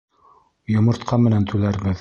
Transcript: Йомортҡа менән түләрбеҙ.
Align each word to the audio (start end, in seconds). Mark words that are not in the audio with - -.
Йомортҡа 0.77 1.21
менән 1.27 1.49
түләрбеҙ. 1.53 1.89